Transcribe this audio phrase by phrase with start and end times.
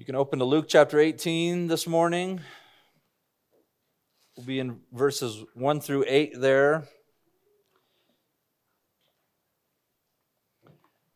[0.00, 2.40] You can open to Luke chapter 18 this morning.
[4.34, 6.84] We'll be in verses 1 through 8 there.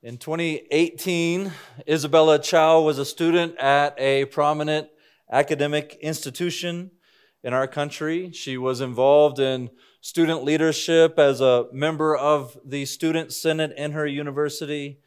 [0.02, 1.50] In 2018,
[1.88, 4.88] Isabella Chow was a student at a prominent
[5.32, 6.90] academic institution
[7.42, 8.32] in our country.
[8.32, 9.70] She was involved in
[10.02, 15.00] student leadership as a member of the Student Senate in her university.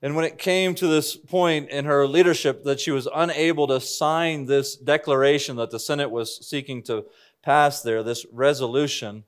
[0.00, 3.80] And when it came to this point in her leadership that she was unable to
[3.80, 7.06] sign this declaration that the Senate was seeking to
[7.42, 9.24] pass there, this resolution,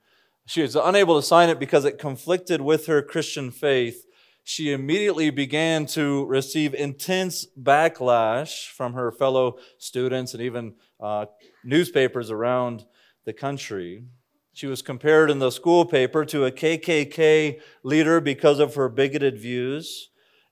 [0.46, 4.06] she was unable to sign it because it conflicted with her Christian faith.
[4.44, 11.26] She immediately began to receive intense backlash from her fellow students and even uh,
[11.64, 12.84] newspapers around
[13.24, 14.04] the country.
[14.52, 19.38] She was compared in the school paper to a KKK leader because of her bigoted
[19.38, 20.10] views.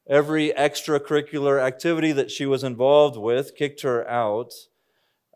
[0.08, 4.54] Every extracurricular activity that she was involved with kicked her out.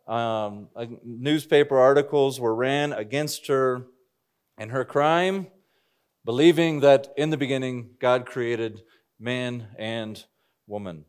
[0.08, 0.68] Um,
[1.04, 3.86] newspaper articles were ran against her
[4.56, 5.48] and her crime,
[6.24, 8.82] believing that in the beginning God created
[9.20, 10.24] man and
[10.66, 11.04] woman.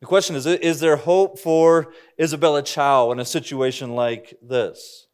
[0.00, 5.06] The question is Is there hope for Isabella Chow in a situation like this?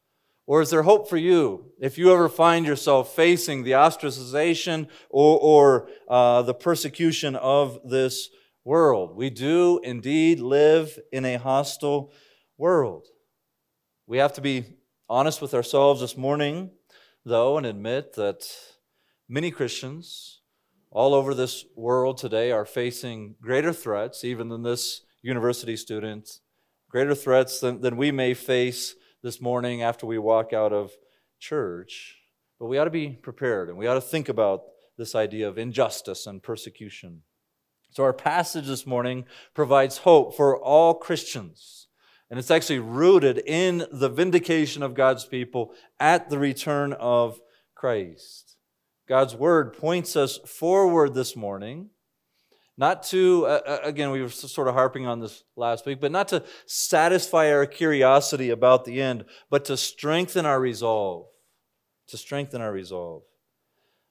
[0.49, 5.39] Or is there hope for you if you ever find yourself facing the ostracization or,
[5.39, 8.31] or uh, the persecution of this
[8.65, 9.15] world?
[9.15, 12.15] We do indeed live in a hostile
[12.57, 13.09] world.
[14.07, 14.65] We have to be
[15.07, 16.71] honest with ourselves this morning,
[17.27, 18.49] though, and admit that
[19.29, 20.41] many Christians
[20.91, 26.41] all over this world today are facing greater threats, even than this university student,
[26.89, 30.93] greater threats than, than we may face this morning after we walk out of
[31.39, 32.17] church.
[32.59, 34.63] But we ought to be prepared and we ought to think about
[34.97, 37.23] this idea of injustice and persecution.
[37.91, 39.25] So, our passage this morning
[39.55, 41.87] provides hope for all Christians.
[42.31, 47.41] And it's actually rooted in the vindication of God's people at the return of
[47.75, 48.57] Christ.
[49.09, 51.89] God's word points us forward this morning
[52.79, 56.13] not to, uh, uh, again, we were sort of harping on this last week, but
[56.13, 61.27] not to satisfy our curiosity about the end, but to strengthen our resolve.
[62.07, 63.23] To strengthen our resolve.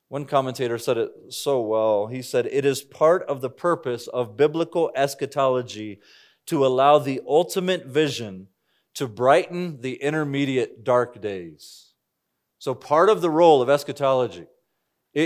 [0.09, 2.07] One commentator said it so well.
[2.07, 6.01] He said, It is part of the purpose of biblical eschatology
[6.47, 8.47] to allow the ultimate vision
[8.95, 11.93] to brighten the intermediate dark days.
[12.59, 14.47] So, part of the role of eschatology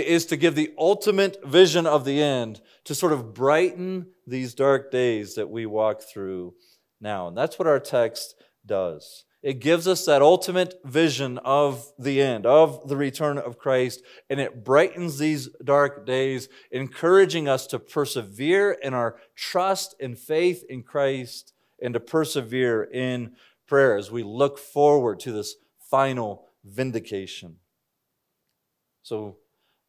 [0.00, 4.90] is to give the ultimate vision of the end to sort of brighten these dark
[4.90, 6.54] days that we walk through
[7.00, 7.28] now.
[7.28, 9.24] And that's what our text does.
[9.42, 14.38] It gives us that ultimate vision of the end, of the return of Christ, and
[14.38, 20.84] it brightens these dark days, encouraging us to persevere in our trust and faith in
[20.84, 23.32] Christ and to persevere in
[23.66, 25.56] prayer as we look forward to this
[25.90, 27.56] final vindication.
[29.02, 29.38] So,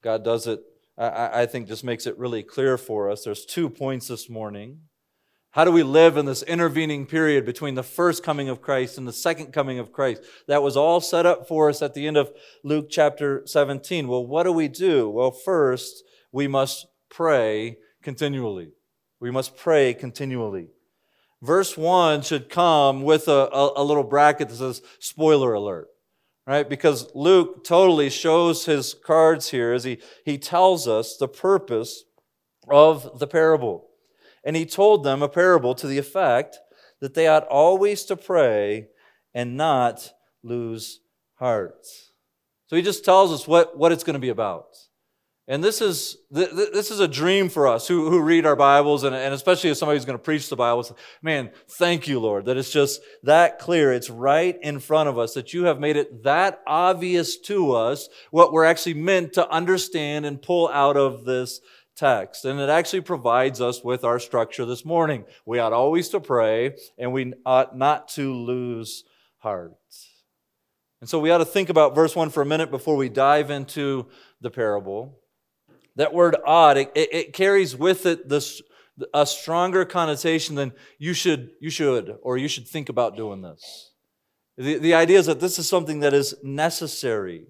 [0.03, 0.61] God does it,
[0.97, 3.23] I, I think, just makes it really clear for us.
[3.23, 4.81] There's two points this morning.
[5.51, 9.07] How do we live in this intervening period between the first coming of Christ and
[9.07, 10.23] the second coming of Christ?
[10.47, 12.31] That was all set up for us at the end of
[12.63, 14.07] Luke chapter 17.
[14.07, 15.09] Well, what do we do?
[15.09, 18.71] Well, first, we must pray continually.
[19.19, 20.69] We must pray continually.
[21.41, 25.87] Verse 1 should come with a, a, a little bracket that says, spoiler alert
[26.45, 26.69] right?
[26.69, 32.03] Because Luke totally shows his cards here as he, he tells us the purpose
[32.69, 33.89] of the parable.
[34.43, 36.59] And he told them a parable to the effect
[36.99, 38.87] that they ought always to pray
[39.33, 40.11] and not
[40.43, 40.99] lose
[41.35, 41.85] heart.
[42.67, 44.67] So he just tells us what, what it's going to be about.
[45.53, 49.15] And this is, this is a dream for us who, who read our Bibles, and,
[49.15, 50.97] and especially as somebody who's going to preach the Bible.
[51.21, 53.93] Man, thank you, Lord, that it's just that clear.
[53.93, 58.09] It's right in front of us, that you have made it that obvious to us
[58.31, 61.61] what we're actually meant to understand and pull out of this
[61.95, 62.45] text.
[62.45, 65.23] And it actually provides us with our structure this morning.
[65.45, 69.03] We ought always to pray, and we ought not to lose
[69.38, 69.75] heart.
[70.99, 73.51] And so we ought to think about verse 1 for a minute before we dive
[73.51, 74.07] into
[74.41, 75.19] the parable.
[75.95, 78.62] That word ought, it, it carries with it this,
[79.13, 83.92] a stronger connotation than you should, you should, or you should think about doing this.
[84.57, 87.48] The, the idea is that this is something that is necessary.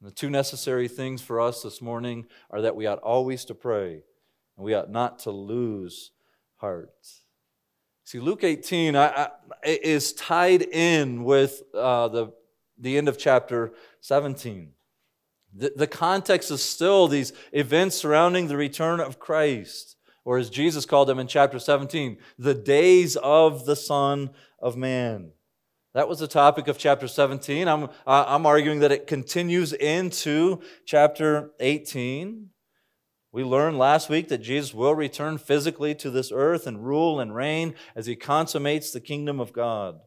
[0.00, 3.54] And the two necessary things for us this morning are that we ought always to
[3.54, 4.02] pray
[4.56, 6.12] and we ought not to lose
[6.56, 6.90] heart.
[8.04, 9.30] See, Luke 18 I, I,
[9.64, 12.32] is tied in with uh, the,
[12.78, 14.70] the end of chapter 17.
[15.54, 19.96] The, the context is still these events surrounding the return of Christ.
[20.24, 24.30] or as Jesus called them in chapter 17, the days of the Son
[24.60, 25.32] of Man.
[25.94, 27.66] That was the topic of chapter 17.
[27.66, 32.50] I'm, I'm arguing that it continues into chapter 18.
[33.32, 37.34] We learned last week that Jesus will return physically to this earth and rule and
[37.34, 39.98] reign as he consummates the kingdom of God.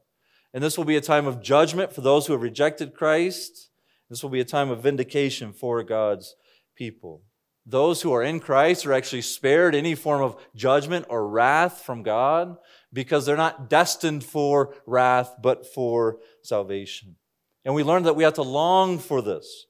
[0.53, 3.70] And this will be a time of judgment for those who have rejected Christ.
[4.11, 6.35] This will be a time of vindication for God's
[6.75, 7.23] people.
[7.65, 12.03] Those who are in Christ are actually spared any form of judgment or wrath from
[12.03, 12.57] God
[12.91, 17.15] because they're not destined for wrath, but for salvation.
[17.63, 19.67] And we learned that we have to long for this.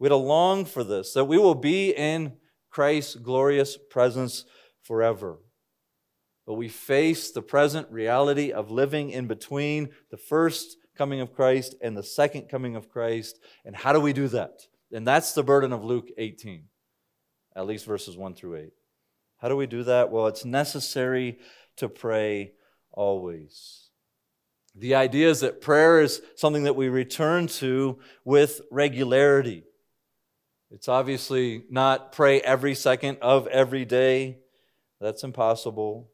[0.00, 2.32] We have to long for this, that we will be in
[2.70, 4.44] Christ's glorious presence
[4.82, 5.38] forever.
[6.48, 11.74] But we face the present reality of living in between the first coming of Christ
[11.80, 13.38] and the second coming of Christ.
[13.64, 14.62] And how do we do that?
[14.92, 16.64] And that's the burden of Luke 18,
[17.56, 18.72] at least verses 1 through 8.
[19.38, 20.10] How do we do that?
[20.10, 21.38] Well, it's necessary
[21.76, 22.52] to pray
[22.92, 23.88] always.
[24.76, 29.64] The idea is that prayer is something that we return to with regularity.
[30.70, 34.38] It's obviously not pray every second of every day.
[35.00, 36.10] That's impossible.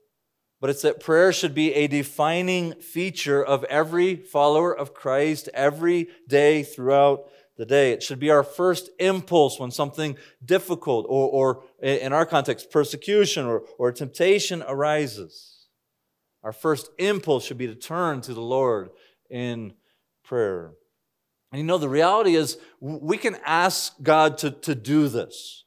[0.60, 6.08] But it's that prayer should be a defining feature of every follower of Christ every
[6.28, 7.92] day throughout the day.
[7.92, 13.46] It should be our first impulse when something difficult or, or in our context, persecution
[13.46, 15.66] or, or temptation arises.
[16.42, 18.90] Our first impulse should be to turn to the Lord
[19.30, 19.74] in
[20.24, 20.72] prayer.
[21.52, 25.64] And you know, the reality is we can ask God to, to do this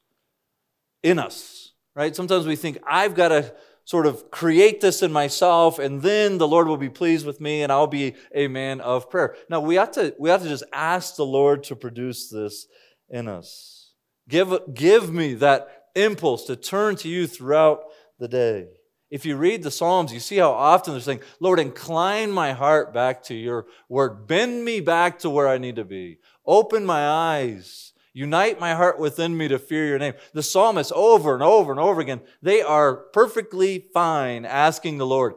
[1.01, 2.15] in us, right?
[2.15, 3.53] Sometimes we think, I've got to
[3.85, 7.63] sort of create this in myself, and then the Lord will be pleased with me
[7.63, 9.35] and I'll be a man of prayer.
[9.49, 12.67] Now, we have to, we have to just ask the Lord to produce this
[13.09, 13.91] in us.
[14.29, 17.83] Give, give me that impulse to turn to you throughout
[18.19, 18.67] the day.
[19.11, 22.93] If you read the Psalms, you see how often they're saying, Lord, incline my heart
[22.95, 24.25] back to your word.
[24.25, 26.17] Bend me back to where I need to be.
[26.47, 27.92] Open my eyes.
[28.13, 30.13] Unite my heart within me to fear your name.
[30.33, 35.33] The psalmists over and over and over again, they are perfectly fine asking the Lord,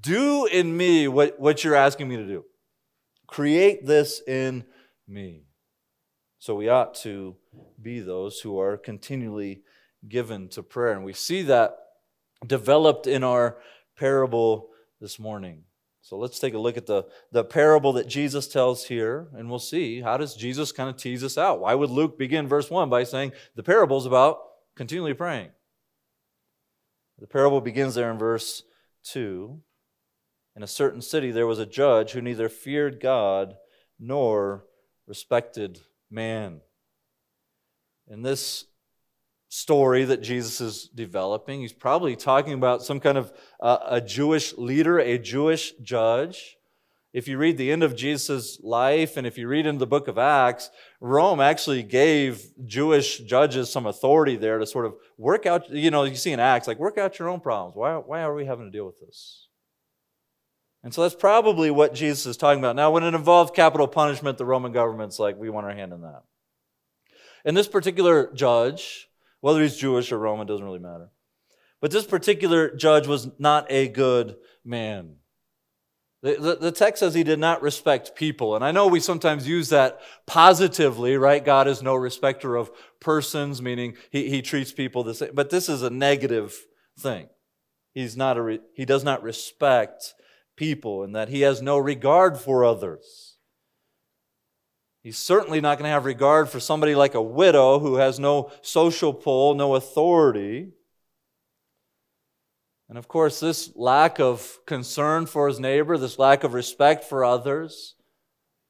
[0.00, 2.44] do in me what, what you're asking me to do.
[3.26, 4.64] Create this in
[5.08, 5.46] me.
[6.38, 7.36] So we ought to
[7.80, 9.62] be those who are continually
[10.08, 10.92] given to prayer.
[10.92, 11.76] And we see that
[12.46, 13.58] developed in our
[13.96, 14.68] parable
[15.00, 15.64] this morning.
[16.02, 19.60] So let's take a look at the, the parable that Jesus tells here, and we'll
[19.60, 21.60] see how does Jesus kind of tease us out.
[21.60, 24.40] Why would Luke begin verse 1 by saying the parable is about
[24.74, 25.50] continually praying?
[27.20, 28.64] The parable begins there in verse
[29.04, 29.60] 2.
[30.56, 33.54] In a certain city there was a judge who neither feared God
[34.00, 34.64] nor
[35.06, 36.62] respected man.
[38.08, 38.64] In this
[39.52, 41.60] story that Jesus is developing.
[41.60, 46.56] He's probably talking about some kind of uh, a Jewish leader, a Jewish judge.
[47.12, 50.08] If you read the end of Jesus' life and if you read in the book
[50.08, 50.70] of Acts,
[51.02, 56.04] Rome actually gave Jewish judges some authority there to sort of work out, you know,
[56.04, 57.76] you see in Acts, like work out your own problems.
[57.76, 59.48] Why, why are we having to deal with this?
[60.82, 62.74] And so that's probably what Jesus is talking about.
[62.74, 66.00] Now, when it involved capital punishment, the Roman government's like, we want our hand in
[66.00, 66.22] that.
[67.44, 69.10] And this particular judge,
[69.42, 71.10] whether he's Jewish or Roman doesn't really matter.
[71.82, 75.16] But this particular judge was not a good man.
[76.22, 78.54] The, the, the, text says he did not respect people.
[78.54, 81.44] And I know we sometimes use that positively, right?
[81.44, 82.70] God is no respecter of
[83.00, 85.30] persons, meaning he, he treats people the same.
[85.34, 86.54] But this is a negative
[86.96, 87.28] thing.
[87.92, 90.14] He's not a re, he does not respect
[90.56, 93.31] people and that he has no regard for others.
[95.02, 98.52] He's certainly not going to have regard for somebody like a widow who has no
[98.62, 100.68] social pull, no authority.
[102.88, 107.24] And of course, this lack of concern for his neighbor, this lack of respect for
[107.24, 107.96] others,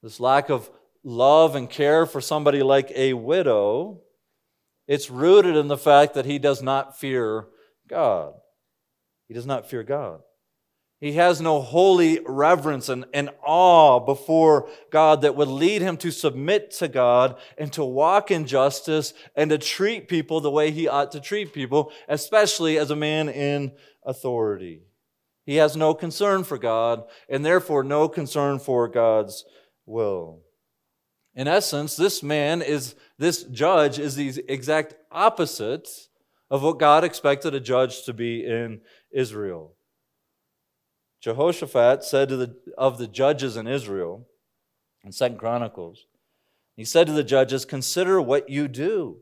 [0.02, 0.70] this lack of
[1.04, 4.00] love and care for somebody like a widow,
[4.88, 7.46] it's rooted in the fact that he does not fear
[7.88, 8.32] God.
[9.28, 10.20] He does not fear God.
[11.02, 16.12] He has no holy reverence and, and awe before God that would lead him to
[16.12, 20.86] submit to God and to walk in justice and to treat people the way he
[20.86, 23.72] ought to treat people, especially as a man in
[24.04, 24.82] authority.
[25.44, 29.44] He has no concern for God and therefore no concern for God's
[29.84, 30.42] will.
[31.34, 35.88] In essence, this man is, this judge is the exact opposite
[36.48, 38.82] of what God expected a judge to be in
[39.12, 39.74] Israel.
[41.22, 44.26] Jehoshaphat said to the, of the judges in Israel
[45.04, 46.06] in Second Chronicles,
[46.74, 49.18] he said to the judges, Consider what you do,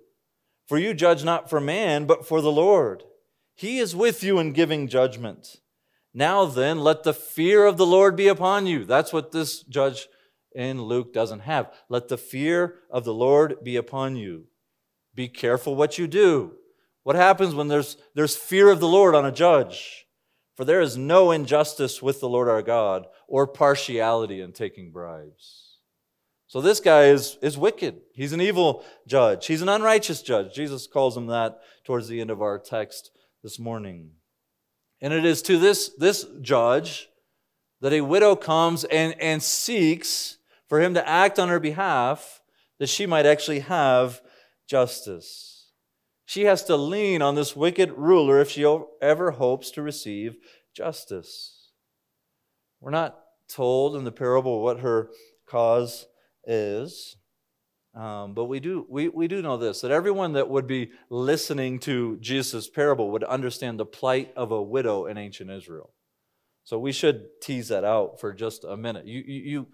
[0.67, 3.05] for you judge not for man, but for the Lord.
[3.55, 5.57] He is with you in giving judgment.
[6.15, 8.85] Now then, let the fear of the Lord be upon you.
[8.85, 10.09] That's what this judge
[10.55, 11.71] in Luke doesn't have.
[11.89, 14.47] Let the fear of the Lord be upon you.
[15.15, 16.53] Be careful what you do.
[17.03, 20.07] What happens when there's, there's fear of the Lord on a judge?
[20.61, 25.79] For there is no injustice with the Lord our God or partiality in taking bribes.
[26.49, 28.03] So this guy is, is wicked.
[28.13, 29.47] He's an evil judge.
[29.47, 30.53] He's an unrighteous judge.
[30.53, 33.11] Jesus calls him that towards the end of our text
[33.43, 34.11] this morning.
[35.01, 37.09] And it is to this, this judge
[37.81, 40.37] that a widow comes and, and seeks
[40.69, 42.43] for him to act on her behalf
[42.79, 44.21] that she might actually have
[44.69, 45.50] justice.
[46.31, 48.65] She has to lean on this wicked ruler if she
[49.03, 50.37] ever hopes to receive
[50.73, 51.73] justice.
[52.81, 53.19] We're not
[53.49, 55.11] told in the parable what her
[55.45, 56.07] cause
[56.45, 57.17] is.
[57.97, 61.81] Um, but we do, we, we do know this that everyone that would be listening
[61.81, 65.91] to Jesus' parable would understand the plight of a widow in ancient Israel.
[66.63, 69.05] So we should tease that out for just a minute.
[69.05, 69.67] You, you, you,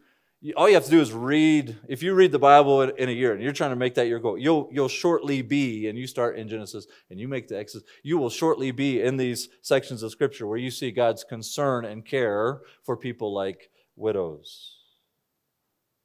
[0.55, 1.77] all you have to do is read.
[1.89, 4.19] If you read the Bible in, a year and you're trying to make that your
[4.19, 7.89] goal, you'll, you'll shortly be, and you start in Genesis and you make the Exodus,
[8.03, 12.05] you will shortly be in these sections of Scripture where you see God's concern and
[12.05, 14.75] care for people like widows.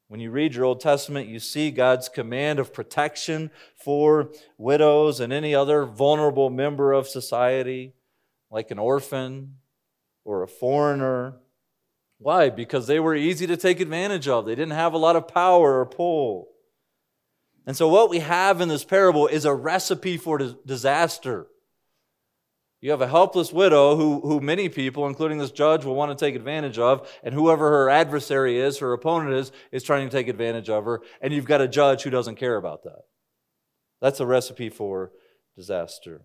[0.08, 5.32] When you read your Old Testament, you see God's command of protection for widows and
[5.32, 7.94] any other vulnerable member of society,
[8.50, 9.56] like an orphan
[10.24, 11.36] or a foreigner.
[12.22, 12.50] Why?
[12.50, 14.46] Because they were easy to take advantage of.
[14.46, 16.48] They didn't have a lot of power or pull.
[17.66, 21.48] And so, what we have in this parable is a recipe for disaster.
[22.80, 26.24] You have a helpless widow who, who many people, including this judge, will want to
[26.24, 30.26] take advantage of, and whoever her adversary is, her opponent is, is trying to take
[30.26, 33.02] advantage of her, and you've got a judge who doesn't care about that.
[34.00, 35.12] That's a recipe for
[35.56, 36.22] disaster.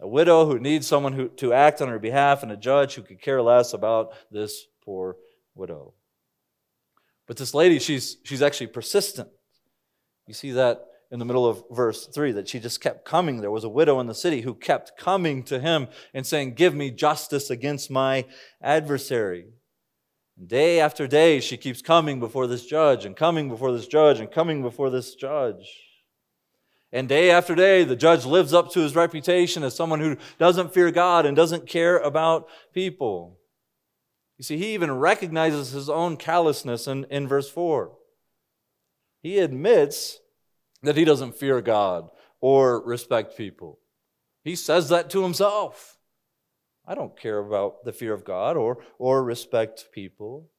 [0.00, 3.02] A widow who needs someone who, to act on her behalf, and a judge who
[3.02, 5.16] could care less about this poor
[5.54, 5.94] widow.
[7.26, 9.28] But this lady, she's, she's actually persistent.
[10.26, 13.40] You see that in the middle of verse 3 that she just kept coming.
[13.40, 16.74] There was a widow in the city who kept coming to him and saying, Give
[16.74, 18.26] me justice against my
[18.60, 19.46] adversary.
[20.44, 24.30] Day after day, she keeps coming before this judge and coming before this judge and
[24.30, 25.64] coming before this judge.
[26.92, 30.74] And day after day, the judge lives up to his reputation as someone who doesn't
[30.74, 33.38] fear God and doesn't care about people.
[34.38, 37.92] You see, he even recognizes his own callousness in, in verse 4.
[39.22, 40.18] He admits
[40.82, 42.10] that he doesn't fear God
[42.40, 43.78] or respect people.
[44.42, 45.98] He says that to himself.
[46.86, 50.50] I don't care about the fear of God or, or respect people.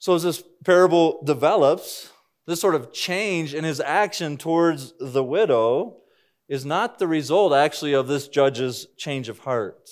[0.00, 2.10] So, as this parable develops,
[2.46, 5.98] this sort of change in his action towards the widow
[6.48, 9.88] is not the result, actually, of this judge's change of heart.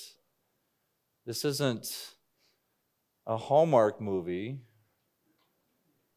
[1.26, 2.14] This isn't
[3.30, 4.58] a Hallmark movie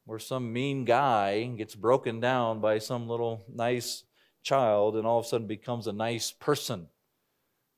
[0.05, 4.03] where some mean guy gets broken down by some little nice
[4.41, 6.87] child and all of a sudden becomes a nice person.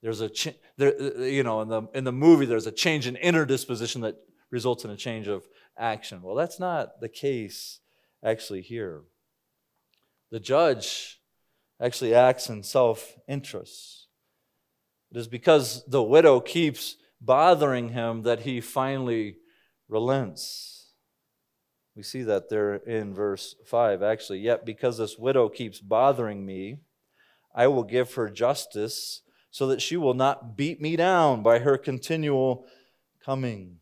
[0.01, 0.31] There's a,
[0.77, 4.15] there, you know, in the, in the movie, there's a change in inner disposition that
[4.51, 5.45] results in a change of
[5.77, 6.21] action.
[6.21, 7.81] Well, that's not the case
[8.23, 9.01] actually here.
[10.31, 11.19] The judge
[11.81, 14.07] actually acts in self interest.
[15.11, 16.95] It is because the widow keeps
[17.25, 19.37] bothering him that he finally
[19.87, 20.93] relents.
[21.95, 24.39] We see that there in verse 5, actually.
[24.39, 26.79] Yet, because this widow keeps bothering me,
[27.55, 31.77] I will give her justice so that she will not beat me down by her
[31.77, 32.65] continual
[33.23, 33.77] coming.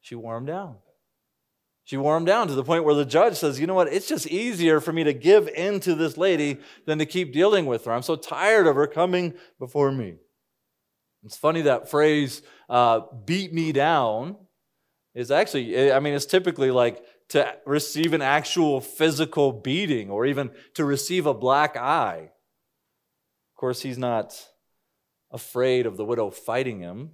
[0.00, 0.76] She wore him down.
[1.84, 3.92] She wore him down to the point where the judge says, You know what?
[3.92, 7.66] It's just easier for me to give in to this lady than to keep dealing
[7.66, 7.92] with her.
[7.92, 10.14] I'm so tired of her coming before me.
[11.24, 14.36] It's funny that phrase, uh, beat me down
[15.14, 20.50] is actually, I mean, it's typically like to receive an actual physical beating or even
[20.74, 22.30] to receive a black eye.
[23.52, 24.34] Of course, he's not
[25.30, 27.10] afraid of the widow fighting him.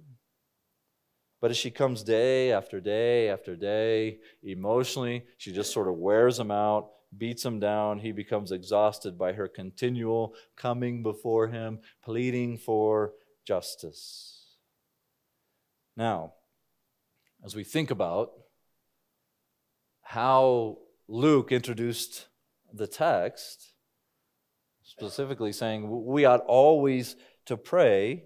[1.41, 6.37] But as she comes day after day after day, emotionally, she just sort of wears
[6.37, 7.99] him out, beats him down.
[7.99, 13.13] He becomes exhausted by her continual coming before him, pleading for
[13.45, 14.55] justice.
[15.95, 16.33] Now,
[17.43, 18.31] as we think about
[20.01, 20.77] how
[21.07, 22.27] Luke introduced
[22.73, 23.73] the text,
[24.83, 27.15] specifically saying we ought always
[27.45, 28.23] to pray,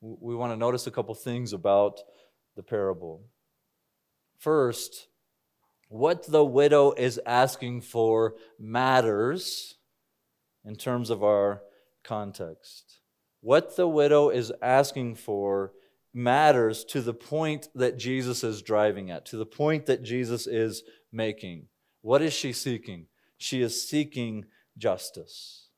[0.00, 2.00] we want to notice a couple things about
[2.56, 3.24] the parable.
[4.38, 5.08] First,
[5.88, 9.76] what the widow is asking for matters
[10.64, 11.62] in terms of our
[12.02, 12.93] context.
[13.44, 15.70] What the widow is asking for
[16.14, 20.82] matters to the point that Jesus is driving at, to the point that Jesus is
[21.12, 21.66] making.
[22.00, 23.06] What is she seeking?
[23.36, 24.46] She is seeking
[24.78, 25.68] justice.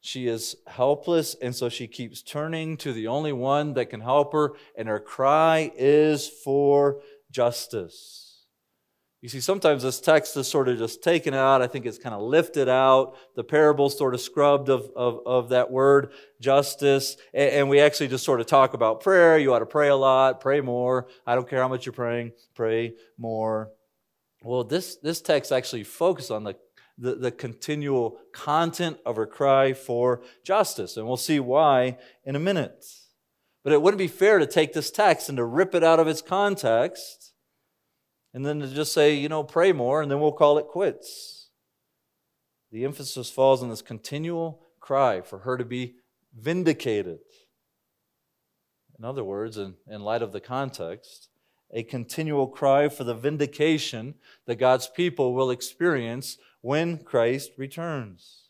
[0.00, 4.32] She is helpless, and so she keeps turning to the only one that can help
[4.32, 8.21] her, and her cry is for justice.
[9.22, 11.62] You see, sometimes this text is sort of just taken out.
[11.62, 13.14] I think it's kind of lifted out.
[13.36, 17.16] The parable sort of scrubbed of, of, of that word, justice.
[17.32, 19.38] And, and, we actually just sort of talk about prayer.
[19.38, 21.06] You ought to pray a lot, pray more.
[21.24, 23.70] I don't care how much you're praying, pray more.
[24.42, 26.56] Well, this, this text actually focuses on the,
[26.98, 30.96] the, the continual content of her cry for justice.
[30.96, 32.84] And we'll see why in a minute.
[33.62, 36.08] But it wouldn't be fair to take this text and to rip it out of
[36.08, 37.21] its context
[38.34, 41.50] and then to just say, you know, pray more, and then we'll call it quits.
[42.70, 45.96] The emphasis falls on this continual cry for her to be
[46.34, 47.20] vindicated.
[48.98, 51.28] In other words, in, in light of the context,
[51.72, 54.14] a continual cry for the vindication
[54.46, 58.48] that God's people will experience when Christ returns,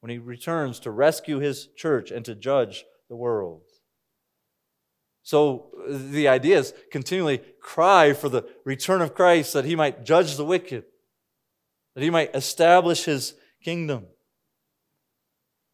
[0.00, 3.65] when he returns to rescue his church and to judge the world.
[5.26, 10.36] So the idea is continually cry for the return of Christ that he might judge
[10.36, 10.84] the wicked,
[11.96, 14.06] that he might establish his kingdom.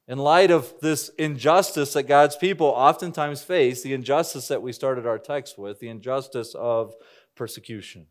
[0.09, 5.07] In light of this injustice that God's people oftentimes face, the injustice that we started
[5.07, 6.95] our text with, the injustice of
[7.37, 8.07] persecution.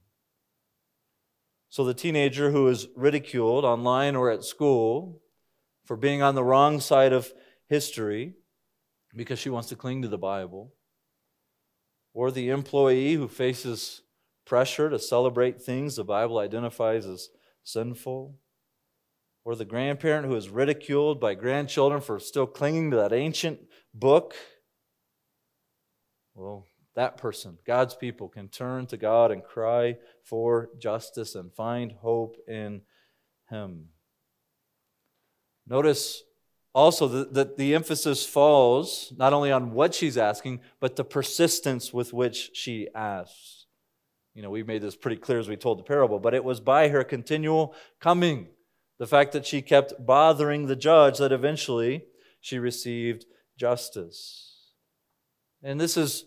[1.69, 5.23] So the teenager who is ridiculed online or at school
[5.85, 7.33] for being on the wrong side of
[7.65, 8.35] history
[9.15, 10.75] because she wants to cling to the Bible
[12.13, 14.01] or the employee who faces
[14.45, 17.29] pressure to celebrate things the Bible identifies as
[17.63, 18.35] sinful,
[19.43, 23.59] or the grandparent who is ridiculed by grandchildren for still clinging to that ancient
[23.93, 24.35] book.
[26.33, 26.65] Well,
[26.95, 32.35] that person, God's people, can turn to God and cry for justice and find hope
[32.47, 32.81] in
[33.49, 33.89] Him.
[35.65, 36.23] Notice
[36.73, 42.13] also that the emphasis falls not only on what she's asking, but the persistence with
[42.13, 43.65] which she asks.
[44.33, 46.61] You know, we made this pretty clear as we told the parable, but it was
[46.61, 48.47] by her continual coming,
[48.97, 52.05] the fact that she kept bothering the judge, that eventually
[52.39, 53.25] she received
[53.57, 54.71] justice.
[55.61, 56.25] And this is,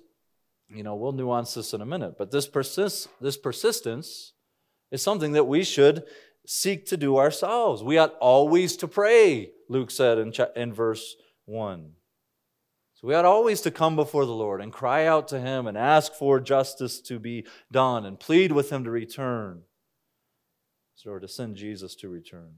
[0.68, 4.34] you know, we'll nuance this in a minute, but this, persist, this persistence
[4.90, 6.04] is something that we should
[6.46, 7.82] seek to do ourselves.
[7.82, 11.92] We ought always to pray, Luke said in, in verse 1.
[12.94, 15.76] So we ought always to come before the Lord and cry out to Him and
[15.76, 19.62] ask for justice to be done and plead with Him to return,
[21.06, 22.54] or to send Jesus to return.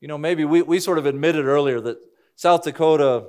[0.00, 1.98] You know, maybe we, we sort of admitted earlier that
[2.36, 3.26] South Dakota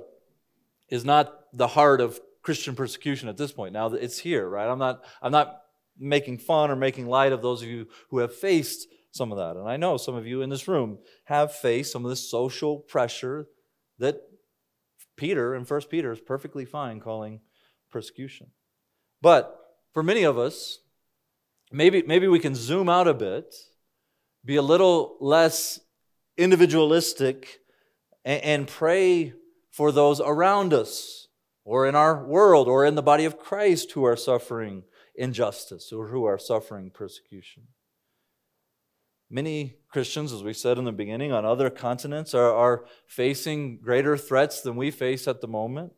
[0.88, 3.74] is not the heart of Christian persecution at this point.
[3.74, 4.70] Now it's here, right?
[4.70, 5.62] I'm not, I'm not
[5.98, 9.58] making fun or making light of those of you who have faced some of that.
[9.58, 12.80] And I know some of you in this room have faced some of the social
[12.80, 13.48] pressure
[14.00, 14.22] that
[15.18, 17.42] Peter in First Peter is perfectly fine calling
[17.92, 18.48] persecution.
[19.22, 19.56] But
[19.94, 20.80] for many of us,
[21.72, 23.54] maybe, maybe we can zoom out a bit,
[24.44, 25.80] be a little less
[26.38, 27.60] individualistic,
[28.26, 29.34] and, and pray
[29.70, 31.28] for those around us
[31.64, 34.84] or in our world or in the body of Christ who are suffering
[35.16, 37.64] injustice or who are suffering persecution.
[39.34, 44.18] Many Christians, as we said in the beginning, on other continents are, are facing greater
[44.18, 45.94] threats than we face at the moment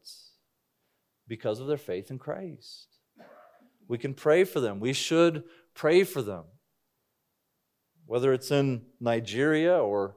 [1.28, 2.90] because of their faith in Christ.
[3.88, 4.80] We can pray for them.
[4.80, 6.44] We should pray for them.
[8.06, 10.16] Whether it's in Nigeria or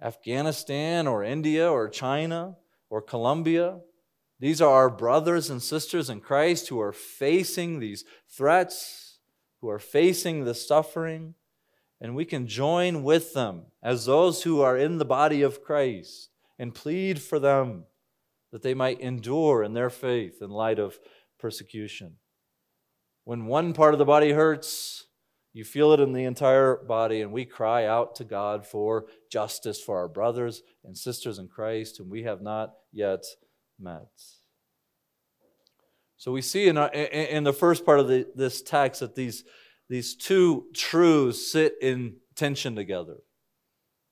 [0.00, 3.80] Afghanistan or India or China or Colombia,
[4.38, 9.18] these are our brothers and sisters in Christ who are facing these threats,
[9.60, 11.34] who are facing the suffering
[12.02, 16.30] and we can join with them as those who are in the body of Christ
[16.58, 17.84] and plead for them
[18.50, 20.98] that they might endure in their faith in light of
[21.38, 22.16] persecution.
[23.22, 25.06] When one part of the body hurts,
[25.52, 29.80] you feel it in the entire body, and we cry out to God for justice
[29.80, 33.24] for our brothers and sisters in Christ whom we have not yet
[33.78, 34.08] met.
[36.16, 39.44] So we see in, our, in the first part of the, this text that these
[39.92, 43.18] these two truths sit in tension together.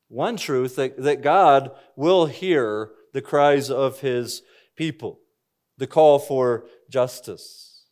[0.08, 4.42] One truth that, that God will hear the cries of his
[4.76, 5.20] people,
[5.78, 7.86] the call for justice.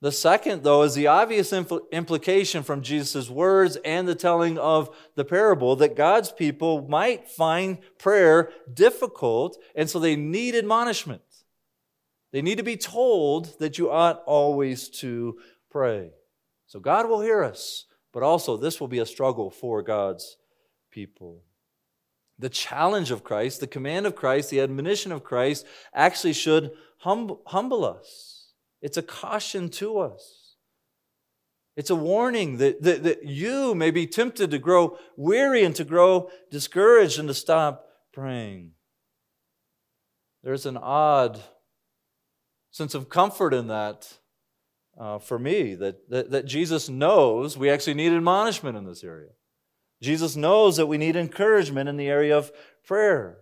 [0.00, 4.88] The second, though, is the obvious impl- implication from Jesus' words and the telling of
[5.14, 11.20] the parable that God's people might find prayer difficult, and so they need admonishment.
[12.32, 15.38] They need to be told that you ought always to
[15.70, 16.12] pray.
[16.68, 20.36] So God will hear us, but also this will be a struggle for God's
[20.92, 21.42] people.
[22.38, 27.38] The challenge of Christ, the command of Christ, the admonition of Christ actually should hum-
[27.46, 28.52] humble us.
[28.80, 30.56] It's a caution to us.
[31.74, 35.84] It's a warning that, that, that you may be tempted to grow weary and to
[35.84, 38.72] grow discouraged and to stop praying.
[40.42, 41.40] There's an odd
[42.70, 44.18] sense of comfort in that
[44.98, 49.30] uh, for me, that, that, that Jesus knows we actually need admonishment in this area.
[50.02, 52.52] Jesus knows that we need encouragement in the area of
[52.84, 53.38] prayer.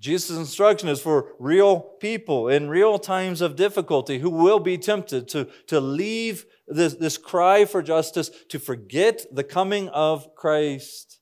[0.00, 5.26] Jesus' instruction is for real people in real times of difficulty who will be tempted
[5.28, 11.18] to, to leave this, this cry for justice, to forget the coming of Christ,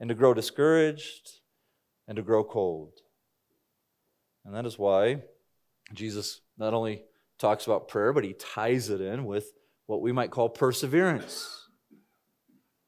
[0.00, 1.40] and to grow discouraged
[2.08, 2.92] and to grow cold.
[4.44, 5.22] And that is why
[5.92, 7.04] Jesus not only
[7.44, 9.52] talks about prayer, but he ties it in with
[9.84, 11.68] what we might call perseverance,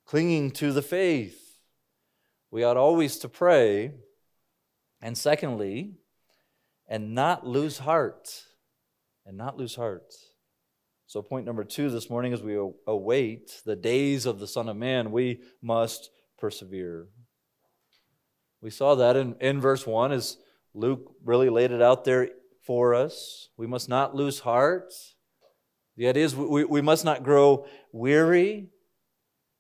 [0.07, 1.59] clinging to the faith.
[2.51, 3.93] We ought always to pray.
[5.03, 5.97] And secondly,
[6.89, 8.45] and not lose heart.
[9.27, 10.15] And not lose heart.
[11.07, 14.77] So, point number two this morning as we await the days of the Son of
[14.77, 17.09] Man, we must persevere.
[18.63, 20.39] We saw that in, in verse 1 as
[20.73, 22.31] Luke really laid it out there
[22.67, 23.49] for us.
[23.57, 24.93] We must not lose heart.
[25.97, 28.69] The idea is we, we must not grow weary.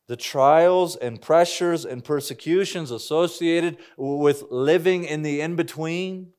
[0.08, 6.32] The trials and pressures and persecutions associated with living in the in between,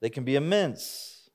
[0.00, 1.28] they can be immense.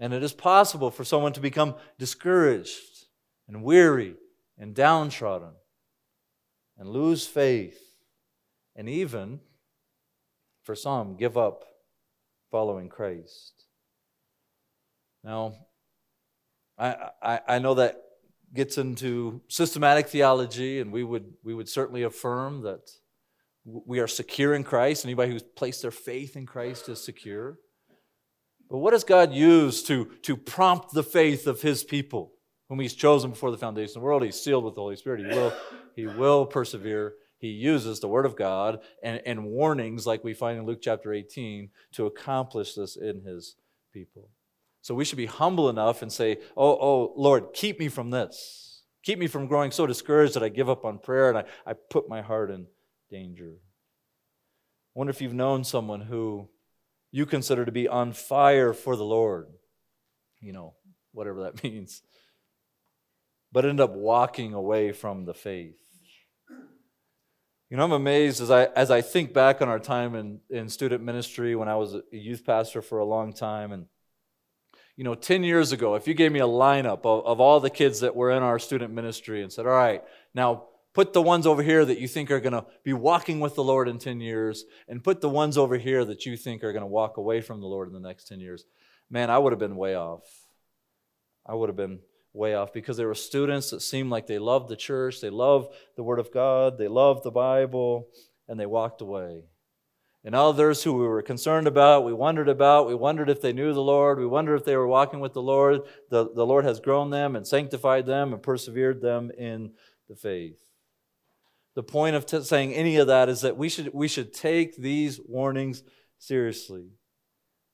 [0.00, 3.06] And it is possible for someone to become discouraged
[3.46, 4.16] and weary
[4.58, 5.52] and downtrodden
[6.76, 7.80] and lose faith
[8.74, 9.40] and even,
[10.64, 11.64] for some, give up
[12.54, 13.64] following Christ.
[15.24, 15.56] Now,
[16.78, 18.00] I, I, I know that
[18.54, 22.88] gets into systematic theology, and we would, we would certainly affirm that
[23.64, 25.04] we are secure in Christ.
[25.04, 27.58] Anybody who's placed their faith in Christ is secure.
[28.70, 32.34] But what does God use to, to prompt the faith of his people,
[32.68, 34.22] whom he's chosen before the foundation of the world?
[34.22, 35.26] He's sealed with the Holy Spirit.
[35.26, 35.52] He will,
[35.96, 37.14] he will persevere
[37.44, 41.12] he uses the Word of God and, and warnings, like we find in Luke chapter
[41.12, 43.56] 18, to accomplish this in His
[43.92, 44.30] people.
[44.80, 48.84] So we should be humble enough and say, Oh, oh, Lord, keep me from this.
[49.02, 51.74] Keep me from growing so discouraged that I give up on prayer and I, I
[51.74, 52.66] put my heart in
[53.10, 53.52] danger.
[53.58, 56.48] I wonder if you've known someone who
[57.12, 59.48] you consider to be on fire for the Lord.
[60.40, 60.76] You know,
[61.12, 62.00] whatever that means.
[63.52, 65.83] But end up walking away from the faith.
[67.74, 70.68] You know, I'm amazed as I, as I think back on our time in, in
[70.68, 73.72] student ministry when I was a youth pastor for a long time.
[73.72, 73.86] And,
[74.96, 77.70] you know, 10 years ago, if you gave me a lineup of, of all the
[77.70, 81.48] kids that were in our student ministry and said, all right, now put the ones
[81.48, 84.20] over here that you think are going to be walking with the Lord in 10
[84.20, 87.40] years, and put the ones over here that you think are going to walk away
[87.40, 88.66] from the Lord in the next 10 years,
[89.10, 90.22] man, I would have been way off.
[91.44, 91.98] I would have been
[92.34, 95.72] way off because there were students that seemed like they loved the church, they loved
[95.96, 98.08] the Word of God, they loved the Bible,
[98.48, 99.44] and they walked away.
[100.24, 103.72] And others who we were concerned about, we wondered about, we wondered if they knew
[103.72, 105.82] the Lord, we wondered if they were walking with the Lord.
[106.10, 109.72] The, the Lord has grown them and sanctified them and persevered them in
[110.08, 110.64] the faith.
[111.74, 114.76] The point of t- saying any of that is that we should, we should take
[114.76, 115.82] these warnings
[116.18, 116.88] seriously.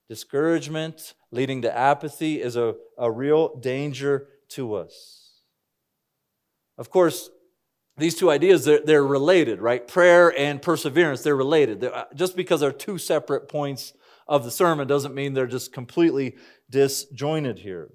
[0.08, 5.42] Discouragement leading to apathy is a, a real danger to us.
[6.78, 7.30] Of course,
[7.96, 9.86] these two ideas, they're, they're related, right?
[9.86, 11.80] Prayer and perseverance, they're related.
[11.80, 13.92] They're, uh, just because they're two separate points
[14.26, 16.36] of the sermon doesn't mean they're just completely
[16.70, 17.90] disjointed here.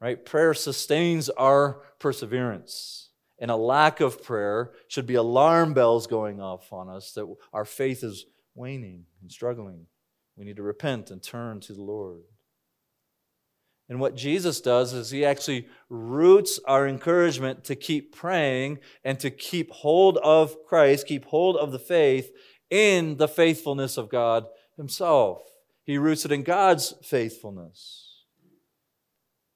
[0.00, 0.22] Right?
[0.22, 3.10] Prayer sustains our perseverance.
[3.38, 7.64] And a lack of prayer should be alarm bells going off on us that our
[7.64, 9.86] faith is waning and struggling.
[10.36, 12.22] We need to repent and turn to the Lord.
[13.88, 19.30] And what Jesus does is he actually roots our encouragement to keep praying and to
[19.30, 22.32] keep hold of Christ, keep hold of the faith
[22.68, 24.46] in the faithfulness of God
[24.76, 25.42] Himself.
[25.84, 28.24] He roots it in God's faithfulness.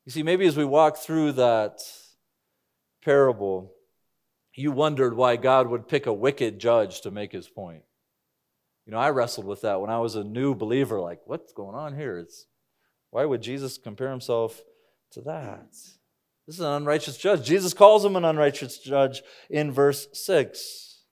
[0.07, 1.81] You see, maybe as we walk through that
[3.05, 3.73] parable,
[4.55, 7.83] you wondered why God would pick a wicked judge to make his point.
[8.87, 11.77] You know, I wrestled with that when I was a new believer, like, what's going
[11.77, 12.19] on here?
[12.19, 12.47] It's
[13.11, 14.63] Why would Jesus compare himself
[15.13, 15.73] to that?
[16.47, 17.47] This is an unrighteous judge.
[17.47, 21.05] Jesus calls him an unrighteous judge in verse 6.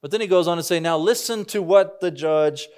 [0.00, 2.68] But then he goes on to say, Now listen to what the judge,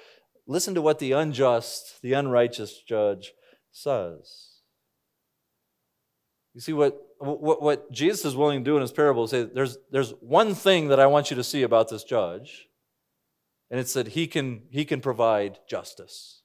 [0.47, 3.33] listen to what the unjust, the unrighteous judge
[3.71, 4.55] says.
[6.53, 9.43] You see what, what, what Jesus is willing to do in his parable is say,
[9.43, 12.67] there's, there's one thing that I want you to see about this judge,
[13.69, 16.43] and it's that he can, he can provide justice.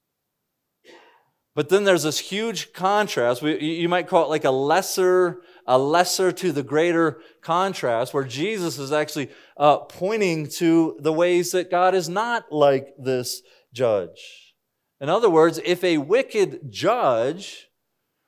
[1.55, 3.43] But then there's this huge contrast.
[3.43, 8.25] We, you might call it like a lesser, a lesser to the greater contrast, where
[8.25, 14.55] Jesus is actually uh, pointing to the ways that God is not like this judge.
[15.01, 17.67] In other words, if a wicked judge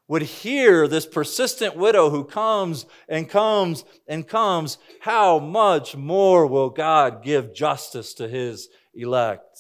[0.09, 6.71] would hear this persistent widow who comes and comes and comes, how much more will
[6.71, 9.59] God give justice to his elect?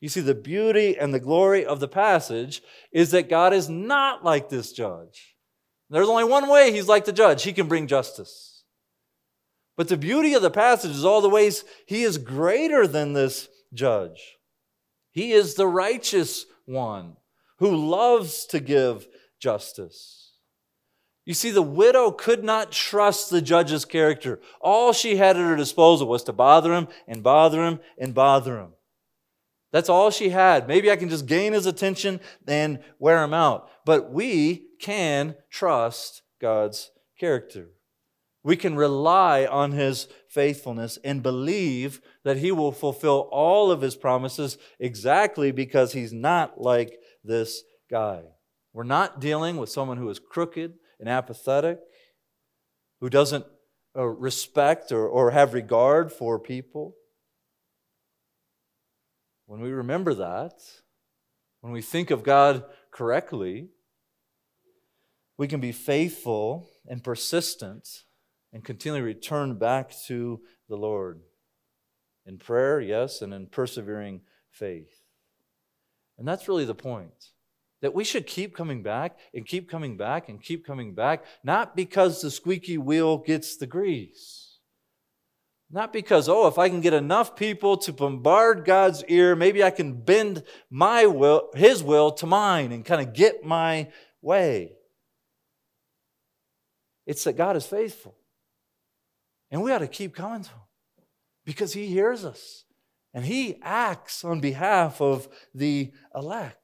[0.00, 4.24] You see, the beauty and the glory of the passage is that God is not
[4.24, 5.36] like this judge.
[5.88, 8.64] There's only one way he's like the judge he can bring justice.
[9.76, 13.48] But the beauty of the passage is all the ways he is greater than this
[13.72, 14.36] judge.
[15.12, 17.16] He is the righteous one
[17.58, 19.06] who loves to give
[19.40, 20.32] justice.
[21.24, 24.40] You see, the widow could not trust the judge's character.
[24.60, 28.58] All she had at her disposal was to bother him and bother him and bother
[28.58, 28.75] him.
[29.72, 30.68] That's all she had.
[30.68, 33.68] Maybe I can just gain his attention and wear him out.
[33.84, 37.70] But we can trust God's character.
[38.42, 43.96] We can rely on his faithfulness and believe that he will fulfill all of his
[43.96, 48.22] promises exactly because he's not like this guy.
[48.72, 51.80] We're not dealing with someone who is crooked and apathetic,
[53.00, 53.46] who doesn't
[53.96, 56.94] uh, respect or, or have regard for people.
[59.46, 60.54] When we remember that,
[61.60, 63.68] when we think of God correctly,
[65.38, 68.04] we can be faithful and persistent
[68.52, 71.20] and continually return back to the Lord
[72.24, 75.02] in prayer, yes, and in persevering faith.
[76.18, 77.30] And that's really the point
[77.82, 81.76] that we should keep coming back and keep coming back and keep coming back, not
[81.76, 84.45] because the squeaky wheel gets the grease.
[85.70, 89.70] Not because, oh, if I can get enough people to bombard God's ear, maybe I
[89.70, 93.90] can bend my will, his will to mine and kind of get my
[94.22, 94.72] way.
[97.04, 98.16] It's that God is faithful.
[99.50, 100.60] And we ought to keep coming to him
[101.44, 102.64] because he hears us
[103.12, 106.58] and he acts on behalf of the elect.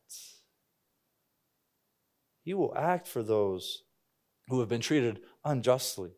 [2.44, 3.82] He will act for those
[4.48, 6.12] who have been treated unjustly.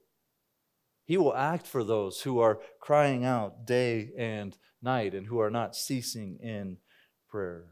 [1.07, 5.51] He will act for those who are crying out day and night and who are
[5.51, 6.79] not ceasing in
[7.29, 7.67] prayer.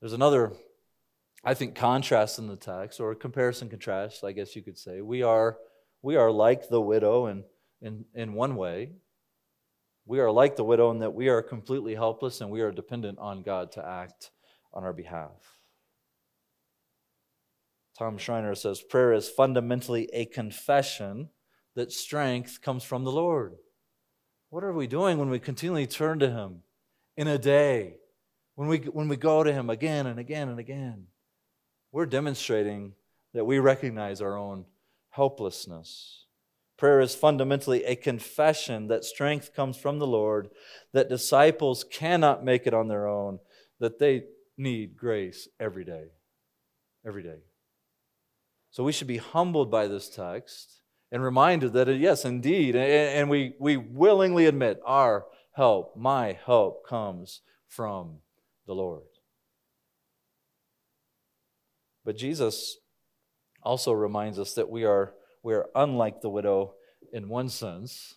[0.00, 0.52] There's another,
[1.42, 5.00] I think, contrast in the text, or comparison contrast, I guess you could say.
[5.00, 5.58] We are,
[6.02, 7.44] we are like the widow in,
[7.80, 8.92] in, in one way.
[10.04, 13.18] We are like the widow in that we are completely helpless and we are dependent
[13.18, 14.30] on God to act
[14.72, 15.58] on our behalf.
[17.98, 21.30] Tom Schreiner says prayer is fundamentally a confession
[21.78, 23.54] that strength comes from the Lord.
[24.50, 26.62] What are we doing when we continually turn to Him
[27.16, 27.98] in a day?
[28.56, 31.06] When we, when we go to Him again and again and again?
[31.92, 32.94] We're demonstrating
[33.32, 34.64] that we recognize our own
[35.10, 36.24] helplessness.
[36.76, 40.48] Prayer is fundamentally a confession that strength comes from the Lord,
[40.92, 43.38] that disciples cannot make it on their own,
[43.78, 44.24] that they
[44.56, 46.06] need grace every day.
[47.06, 47.38] Every day.
[48.72, 50.78] So we should be humbled by this text
[51.10, 57.40] and reminded that, yes, indeed, and we, we willingly admit our help, my help, comes
[57.66, 58.18] from
[58.66, 59.02] the Lord.
[62.04, 62.78] But Jesus
[63.62, 66.74] also reminds us that we are, we are unlike the widow
[67.12, 68.16] in one sense.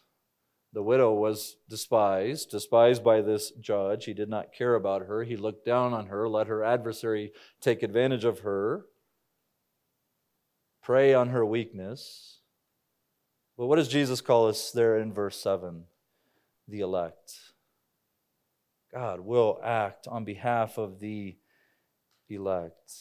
[0.73, 4.05] The widow was despised, despised by this judge.
[4.05, 5.23] He did not care about her.
[5.23, 8.85] He looked down on her, let her adversary take advantage of her
[10.81, 12.40] prey on her weakness.
[13.61, 15.83] But what does Jesus call us there in verse 7?
[16.67, 17.35] The elect.
[18.91, 21.37] God will act on behalf of the
[22.27, 22.91] elect.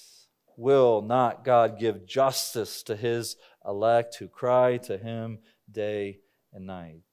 [0.59, 5.39] Will not God give justice to his elect who cry to him
[5.73, 6.19] day
[6.53, 7.05] and night?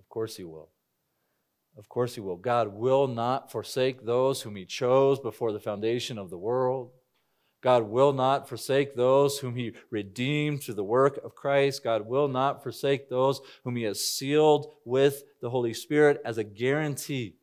[0.00, 0.70] Of course he will.
[1.78, 2.38] Of course he will.
[2.38, 6.90] God will not forsake those whom he chose before the foundation of the world.
[7.62, 11.82] God will not forsake those whom he redeemed through the work of Christ.
[11.82, 16.44] God will not forsake those whom he has sealed with the Holy Spirit as a
[16.44, 17.36] guarantee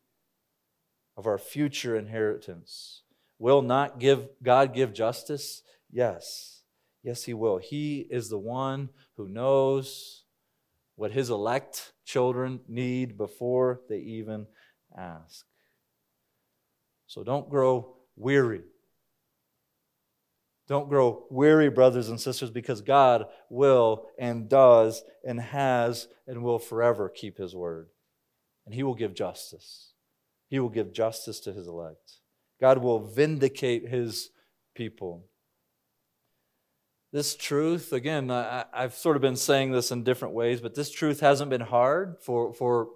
[1.16, 3.02] of our future inheritance.
[3.38, 5.62] Will not give God give justice?
[5.90, 6.62] Yes.
[7.02, 7.58] Yes, he will.
[7.58, 10.24] He is the one who knows
[10.96, 14.46] what his elect children need before they even
[14.96, 15.44] ask.
[17.06, 18.62] So don't grow weary.
[20.66, 26.58] Don't grow weary, brothers and sisters, because God will and does and has and will
[26.58, 27.88] forever keep his word.
[28.64, 29.92] And he will give justice.
[30.48, 32.20] He will give justice to his elect.
[32.60, 34.30] God will vindicate his
[34.74, 35.26] people.
[37.12, 40.90] This truth, again, I, have sort of been saying this in different ways, but this
[40.90, 42.88] truth hasn't been hard for, for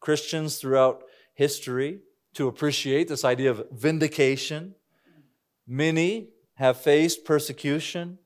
[0.00, 1.02] Christians throughout
[1.34, 2.00] history
[2.34, 4.74] to appreciate this idea of vindication.
[5.66, 8.18] Many have faced persecution,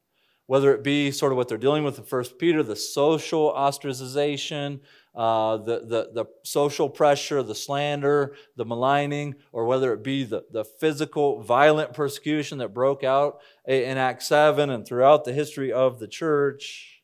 [0.47, 4.81] whether it be sort of what they're dealing with in First Peter, the social ostracization,
[5.15, 10.45] uh, the, the, the social pressure, the slander, the maligning, or whether it be the,
[10.53, 15.99] the physical, violent persecution that broke out in Acts 7 and throughout the history of
[15.99, 17.03] the church.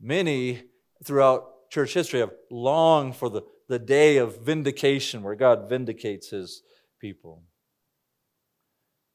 [0.00, 0.62] Many
[1.04, 6.62] throughout church history have longed for the, the day of vindication where God vindicates his
[7.00, 7.42] people.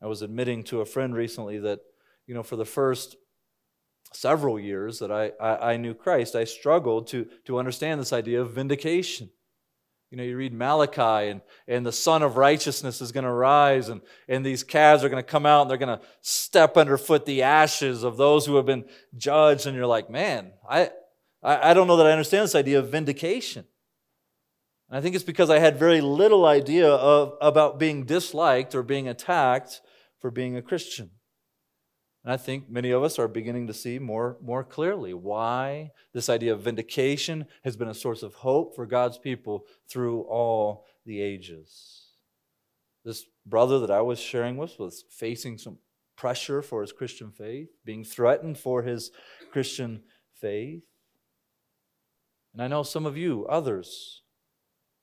[0.05, 1.79] I was admitting to a friend recently that,
[2.27, 3.15] you know, for the first
[4.13, 8.39] several years that I, I, I, knew Christ, I struggled to, to understand this idea
[8.39, 9.31] of vindication.
[10.11, 13.89] You know, you read Malachi, and, and the Sun of Righteousness is going to rise,
[13.89, 17.25] and, and these calves are going to come out, and they're going to step underfoot
[17.25, 18.85] the ashes of those who have been
[19.17, 19.65] judged.
[19.65, 20.91] And you're like, man, I,
[21.41, 23.65] I, I don't know that I understand this idea of vindication.
[24.87, 28.83] And I think it's because I had very little idea of, about being disliked or
[28.83, 29.81] being attacked
[30.25, 31.11] for being a Christian.
[32.23, 36.29] And I think many of us are beginning to see more, more clearly why this
[36.29, 41.21] idea of vindication has been a source of hope for God's people through all the
[41.21, 42.07] ages.
[43.03, 45.77] This brother that I was sharing with was facing some
[46.17, 49.11] pressure for his Christian faith, being threatened for his
[49.51, 50.01] Christian
[50.41, 50.81] faith.
[52.51, 54.23] And I know some of you, others,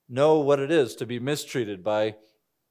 [0.09, 2.15] know what it is to be mistreated by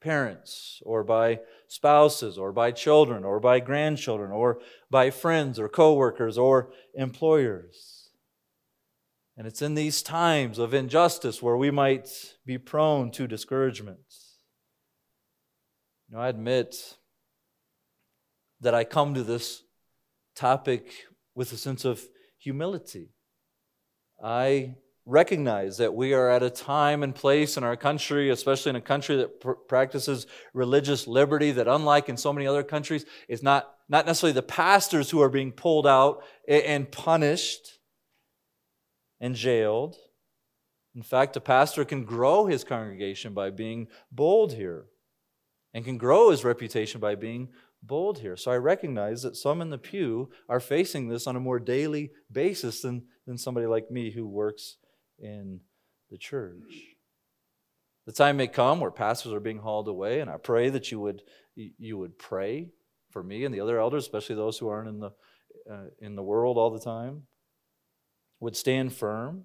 [0.02, 4.60] parents or by spouses or by children or by grandchildren or
[4.90, 8.10] by friends or coworkers or employers.
[9.36, 13.98] And it's in these times of injustice where we might be prone to discouragement.
[16.08, 16.98] You know, I admit
[18.60, 19.62] that I come to this
[20.36, 20.92] topic
[21.34, 22.02] with a sense of
[22.38, 23.08] humility.
[24.22, 28.76] I recognize that we are at a time and place in our country, especially in
[28.76, 33.42] a country that pr- practices religious liberty, that unlike in so many other countries, it's
[33.42, 37.78] not, not necessarily the pastors who are being pulled out and punished
[39.20, 39.96] and jailed.
[40.94, 44.86] In fact, a pastor can grow his congregation by being bold here
[45.74, 47.48] and can grow his reputation by being
[47.82, 48.36] bold here.
[48.36, 52.12] So I recognize that some in the pew are facing this on a more daily
[52.30, 54.76] basis than, than somebody like me who works
[55.18, 55.60] in
[56.10, 56.96] the church.
[58.06, 61.00] The time may come where pastors are being hauled away, and I pray that you
[61.00, 61.22] would
[61.54, 62.70] you would pray
[63.10, 65.10] for me and the other elders, especially those who aren't in the
[65.70, 67.22] uh, in the world all the time,
[68.40, 69.44] would stand firm.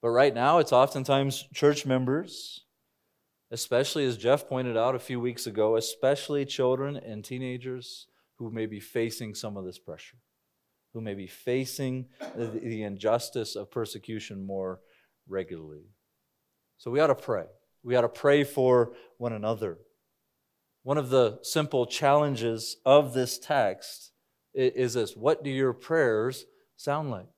[0.00, 2.64] But right now, it's oftentimes church members,
[3.50, 8.66] especially as Jeff pointed out a few weeks ago, especially children and teenagers who may
[8.66, 10.18] be facing some of this pressure,
[10.92, 14.80] who may be facing the, the injustice of persecution more
[15.28, 15.86] regularly.
[16.78, 17.46] So we ought to pray.
[17.82, 19.78] We ought to pray for one another.
[20.82, 24.12] One of the simple challenges of this text
[24.54, 26.44] is this What do your prayers
[26.76, 27.28] sound like?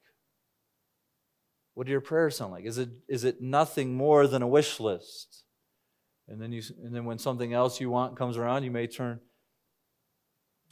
[1.74, 2.64] What do your prayers sound like?
[2.64, 5.44] Is it, is it nothing more than a wish list?
[6.28, 9.20] And then, you, and then when something else you want comes around, you may turn.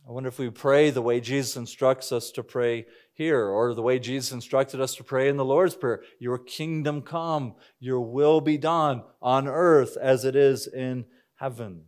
[0.06, 3.82] I wonder if we pray the way Jesus instructs us to pray here, or the
[3.82, 8.40] way Jesus instructed us to pray in the Lord's Prayer Your kingdom come, your will
[8.40, 11.04] be done on earth as it is in
[11.36, 11.84] heaven.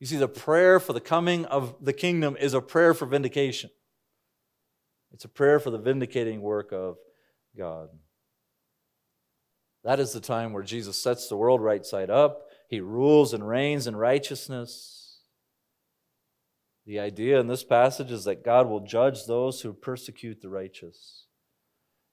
[0.00, 3.70] You see, the prayer for the coming of the kingdom is a prayer for vindication.
[5.12, 6.96] It's a prayer for the vindicating work of
[7.56, 7.88] God.
[9.84, 12.42] That is the time where Jesus sets the world right side up.
[12.68, 14.95] He rules and reigns in righteousness.
[16.86, 21.24] The idea in this passage is that God will judge those who persecute the righteous.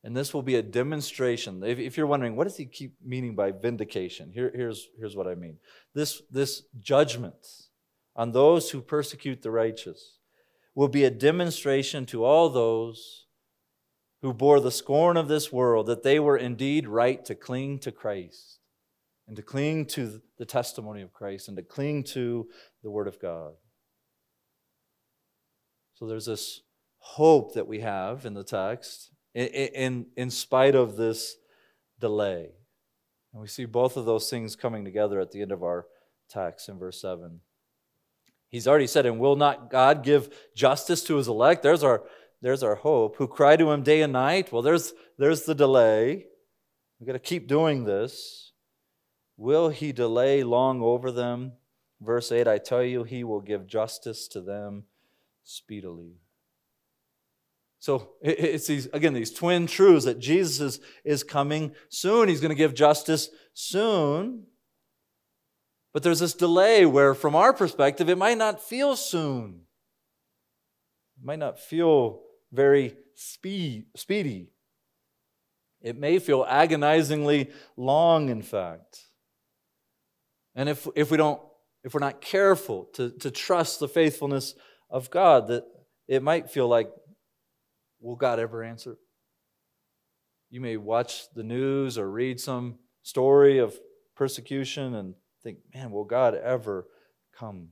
[0.04, 1.64] And this will be a demonstration.
[1.64, 4.32] If, if you're wondering, what does he keep meaning by vindication?
[4.34, 5.58] Here, here's, here's what I mean.
[5.94, 7.36] This, this judgment
[8.16, 10.18] on those who persecute the righteous
[10.76, 13.28] will be a demonstration to all those
[14.24, 17.92] who bore the scorn of this world that they were indeed right to cling to
[17.92, 18.60] Christ
[19.28, 22.48] and to cling to the testimony of Christ and to cling to
[22.82, 23.54] the Word of God.
[25.94, 26.62] So there's this
[26.98, 31.36] hope that we have in the text in, in, in spite of this
[32.00, 32.50] delay.
[33.34, 35.86] And we see both of those things coming together at the end of our
[36.30, 37.40] text in verse 7.
[38.50, 41.64] He's already said, And will not God give justice to his elect?
[41.64, 42.04] There's our,
[42.42, 43.18] there's our hope.
[43.18, 44.52] Who cry to him day and night?
[44.52, 46.26] Well, there's, there's the delay.
[47.00, 48.52] We've got to keep doing this.
[49.38, 51.54] Will he delay long over them?
[52.00, 54.84] Verse 8 I tell you, he will give justice to them
[55.44, 56.18] speedily.
[57.80, 62.30] So it's these, again, these twin truths that Jesus is, is coming soon.
[62.30, 64.46] He's going to give justice soon.
[65.94, 69.64] But there's this delay where, from our perspective, it might not feel soon.
[71.20, 72.22] It might not feel
[72.54, 74.50] very speed, speedy.
[75.82, 79.08] It may feel agonizingly long, in fact.
[80.56, 81.42] And if, if we don't,
[81.84, 84.56] if we're not careful to, to trust the faithfulness
[84.94, 85.66] of God, that
[86.08, 86.90] it might feel like,
[88.00, 88.98] will God ever answer?
[90.52, 93.78] You may watch the news or read some story of
[94.16, 96.86] persecution and think, man, will God ever
[97.36, 97.70] come?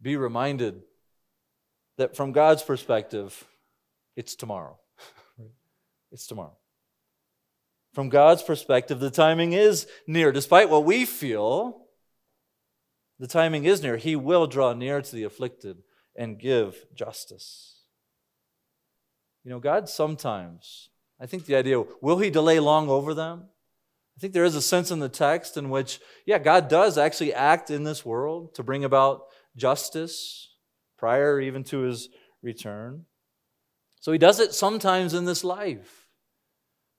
[0.00, 0.80] Be reminded
[1.98, 3.44] that from God's perspective,
[4.16, 4.78] it's tomorrow.
[6.10, 6.56] it's tomorrow.
[7.92, 10.32] From God's perspective, the timing is near.
[10.32, 11.83] Despite what we feel,
[13.18, 13.96] the timing is near.
[13.96, 15.78] He will draw near to the afflicted
[16.16, 17.82] and give justice.
[19.44, 20.88] You know, God sometimes,
[21.20, 23.44] I think the idea, will He delay long over them?
[24.16, 27.34] I think there is a sense in the text in which, yeah, God does actually
[27.34, 29.24] act in this world to bring about
[29.56, 30.50] justice
[30.96, 32.08] prior even to his
[32.42, 33.04] return.
[34.00, 36.06] So he does it sometimes in this life.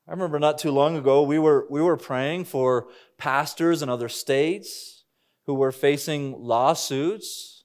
[0.08, 2.88] I remember not too long ago, we were, we were praying for
[3.18, 4.95] pastors in other states
[5.46, 7.64] who were facing lawsuits,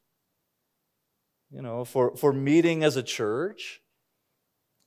[1.51, 3.81] you know, for, for meeting as a church.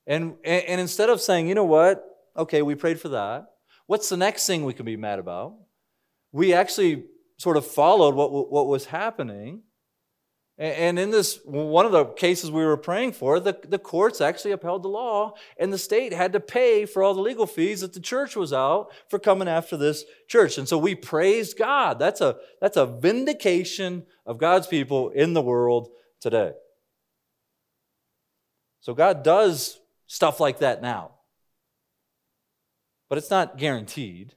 [0.06, 2.04] And, and instead of saying, you know what,
[2.36, 3.54] okay, we prayed for that,
[3.86, 5.56] What's the next thing we can be mad about?
[6.32, 7.06] We actually
[7.38, 9.64] sort of followed what, what was happening.
[10.58, 14.52] And in this, one of the cases we were praying for, the, the courts actually
[14.52, 17.94] upheld the law, and the state had to pay for all the legal fees that
[17.94, 20.60] the church was out for coming after this church.
[20.60, 21.98] And so we praised God.
[21.98, 25.90] That's a, that's a vindication of God's people in the world
[26.22, 26.52] today.
[28.82, 31.14] So God does stuff like that now
[33.14, 34.34] but it's not guaranteed.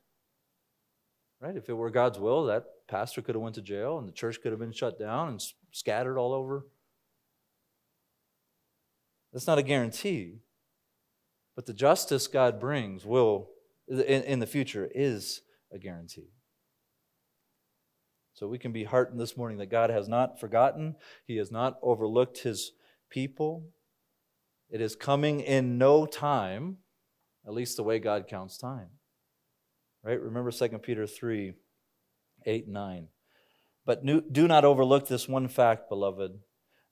[1.40, 1.56] Right?
[1.56, 4.42] If it were God's will, that pastor could have went to jail and the church
[4.42, 5.40] could have been shut down and
[5.76, 6.66] scattered all over.
[9.32, 10.40] That's not a guarantee.
[11.54, 13.50] But the justice God brings will
[13.86, 16.30] in, in the future is a guarantee.
[18.32, 20.96] So we can be heartened this morning that God has not forgotten,
[21.26, 22.72] He has not overlooked His
[23.10, 23.68] people.
[24.70, 26.78] It is coming in no time
[27.46, 28.88] at least the way God counts time.
[30.02, 30.20] Right?
[30.20, 31.52] Remember 2 Peter 3
[32.46, 33.08] 8 and 9.
[33.86, 36.40] But do not overlook this one fact, beloved,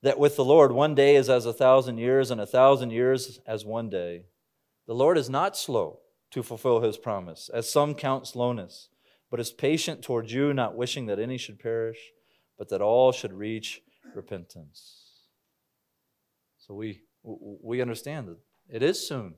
[0.02, 3.40] that with the Lord one day is as a thousand years, and a thousand years
[3.46, 4.26] as one day.
[4.86, 5.98] The Lord is not slow
[6.30, 8.90] to fulfill his promise, as some count slowness,
[9.28, 11.98] but is patient towards you, not wishing that any should perish,
[12.56, 13.82] but that all should reach
[14.14, 15.00] repentance.
[16.58, 18.38] So we, we understand that
[18.68, 19.34] it is soon.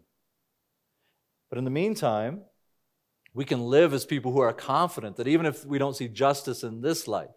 [1.49, 2.43] But in the meantime,
[3.33, 6.63] we can live as people who are confident that even if we don't see justice
[6.63, 7.31] in this life,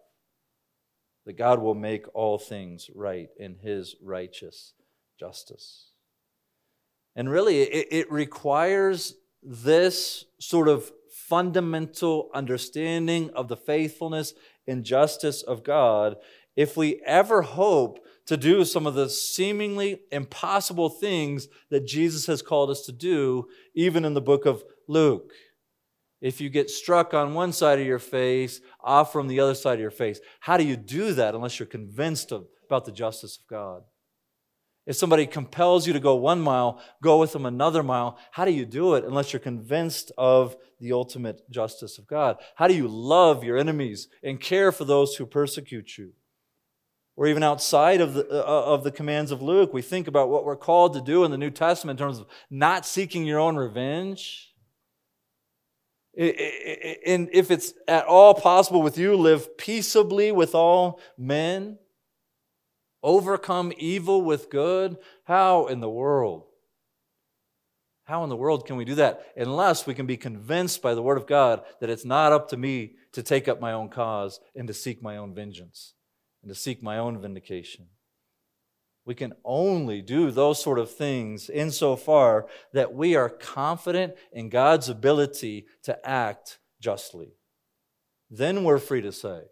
[1.26, 4.72] that God will make all things right in his righteous
[5.18, 5.90] justice.
[7.14, 10.90] And really, it, it requires this sort of
[11.28, 14.34] fundamental understanding of the faithfulness
[14.66, 16.16] and justice of God
[16.56, 22.42] if we ever hope to do some of the seemingly impossible things that Jesus has
[22.42, 25.32] called us to do, even in the book of Luke.
[26.20, 29.74] If you get struck on one side of your face, off from the other side
[29.74, 33.38] of your face, how do you do that unless you're convinced of, about the justice
[33.38, 33.82] of God?
[34.86, 38.18] If somebody compels you to go one mile, go with them another mile.
[38.32, 42.38] How do you do it unless you're convinced of the ultimate justice of God?
[42.56, 46.12] How do you love your enemies and care for those who persecute you?
[47.20, 50.46] or even outside of the, uh, of the commands of Luke, we think about what
[50.46, 53.56] we're called to do in the New Testament in terms of not seeking your own
[53.56, 54.49] revenge.
[56.20, 61.78] And if it's at all possible with you, live peaceably with all men,
[63.02, 64.98] overcome evil with good.
[65.24, 66.44] How in the world?
[68.04, 71.02] How in the world can we do that unless we can be convinced by the
[71.02, 74.40] Word of God that it's not up to me to take up my own cause
[74.54, 75.94] and to seek my own vengeance
[76.42, 77.86] and to seek my own vindication?
[79.04, 84.88] We can only do those sort of things insofar that we are confident in God's
[84.88, 87.32] ability to act justly.
[88.30, 89.42] Then we're free to say,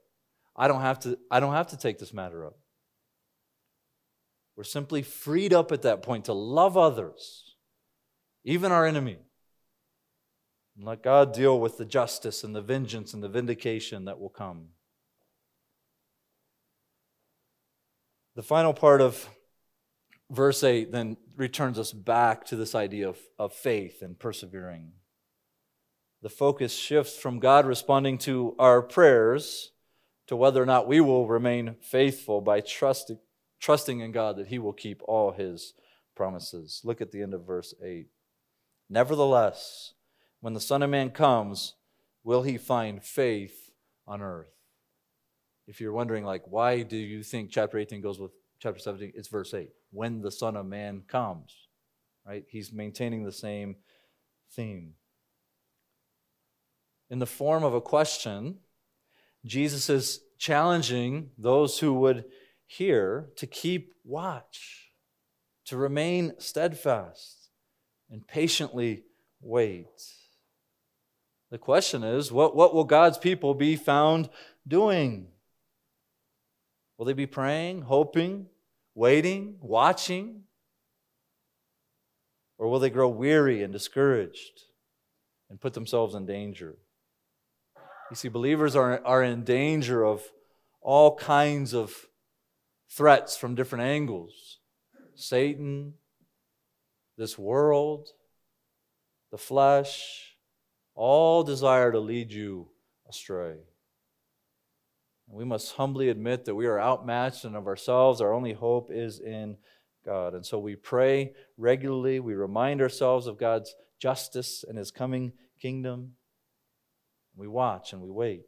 [0.55, 2.57] I don't have to, I don't have to take this matter up.
[4.57, 7.49] We're simply freed up at that point to love others
[8.49, 9.19] even our enemy.
[10.77, 14.31] And let God deal with the justice and the vengeance and the vindication that will
[14.31, 14.69] come.
[18.37, 19.29] The final part of
[20.31, 24.93] verse 8 then returns us back to this idea of, of faith and persevering.
[26.22, 29.72] The focus shifts from God responding to our prayers
[30.26, 33.18] to whether or not we will remain faithful by trusting,
[33.61, 35.74] trusting in God that He will keep all His
[36.16, 36.81] promises.
[36.85, 38.09] Look at the end of verse 8.
[38.91, 39.95] Nevertheless,
[40.41, 41.74] when the Son of Man comes,
[42.24, 43.70] will he find faith
[44.07, 44.53] on earth?
[45.66, 49.13] If you're wondering, like, why do you think chapter 18 goes with chapter 17?
[49.15, 49.71] It's verse 8.
[49.91, 51.55] When the Son of Man comes,
[52.27, 52.45] right?
[52.49, 53.77] He's maintaining the same
[54.53, 54.95] theme.
[57.11, 58.59] In the form of a question,
[59.45, 62.25] Jesus is challenging those who would
[62.67, 64.93] hear to keep watch,
[65.67, 67.49] to remain steadfast
[68.11, 69.05] and patiently
[69.41, 69.87] wait.
[71.51, 74.29] The question is what, what will God's people be found
[74.67, 75.29] doing?
[76.99, 78.47] Will they be praying, hoping,
[78.95, 80.43] waiting, watching?
[82.59, 84.65] Or will they grow weary and discouraged
[85.49, 86.77] and put themselves in danger?
[88.11, 90.23] You see, believers are, are in danger of
[90.81, 91.95] all kinds of
[92.91, 94.59] threats from different angles
[95.15, 95.95] Satan,
[97.17, 98.09] this world,
[99.31, 100.37] the flesh,
[100.95, 102.69] all desire to lead you
[103.09, 103.57] astray.
[105.31, 108.20] We must humbly admit that we are outmatched and of ourselves.
[108.20, 109.59] Our only hope is in
[110.05, 110.35] God.
[110.35, 112.18] And so we pray regularly.
[112.18, 116.12] We remind ourselves of God's justice and His coming kingdom.
[117.37, 118.47] We watch and we wait.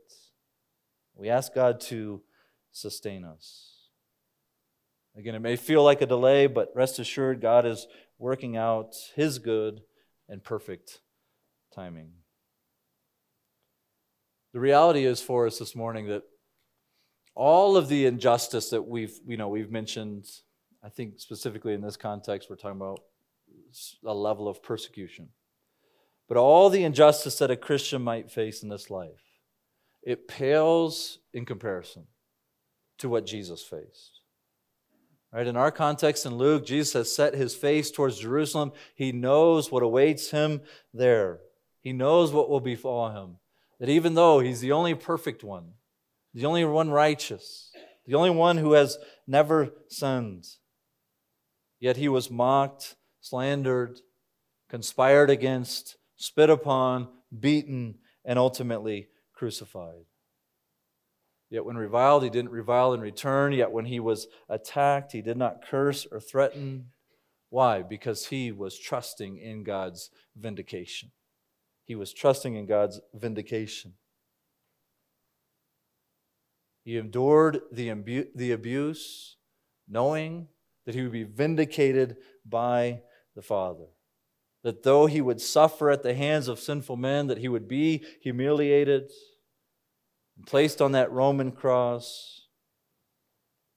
[1.14, 2.22] We ask God to
[2.72, 3.89] sustain us.
[5.16, 7.87] Again, it may feel like a delay, but rest assured, God is
[8.18, 9.83] working out His good
[10.28, 11.01] and perfect
[11.74, 12.12] timing.
[14.55, 16.22] The reality is for us this morning that
[17.35, 20.26] all of the injustice that we've, you know, we've mentioned,
[20.83, 23.01] I think specifically in this context, we're talking about
[24.05, 25.28] a level of persecution.
[26.28, 29.22] But all the injustice that a Christian might face in this life,
[30.03, 32.05] it pales in comparison
[32.99, 34.20] to what Jesus faced.
[35.33, 38.72] Right, in our context in Luke, Jesus has set his face towards Jerusalem.
[38.97, 40.61] He knows what awaits him
[40.93, 41.39] there.
[41.81, 43.37] He knows what will befall him.
[43.78, 45.74] That even though he's the only perfect one,
[46.35, 47.70] the only one righteous,
[48.07, 50.47] the only one who has never sinned,
[51.78, 54.01] yet he was mocked, slandered,
[54.68, 57.09] conspired against, spit upon,
[57.39, 60.05] beaten, and ultimately crucified.
[61.51, 63.53] Yet when reviled, he didn't revile in return.
[63.53, 66.91] Yet when he was attacked, he did not curse or threaten.
[67.49, 67.83] Why?
[67.83, 71.11] Because he was trusting in God's vindication.
[71.85, 73.95] He was trusting in God's vindication.
[76.91, 79.36] He endured the, imbu- the abuse,
[79.88, 80.49] knowing
[80.84, 83.03] that he would be vindicated by
[83.36, 83.86] the Father.
[84.64, 88.05] That though he would suffer at the hands of sinful men, that he would be
[88.22, 89.09] humiliated
[90.36, 92.49] and placed on that Roman cross,